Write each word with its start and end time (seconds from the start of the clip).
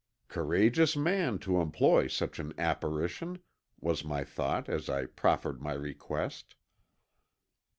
"Courageous 0.29 0.97
man 0.97 1.37
to 1.37 1.61
employ 1.61 2.07
such 2.07 2.39
an 2.39 2.55
apparition," 2.57 3.37
was 3.79 4.03
my 4.03 4.23
thought 4.23 4.67
as 4.67 4.89
I 4.89 5.05
proferred 5.05 5.61
my 5.61 5.73
request. 5.73 6.55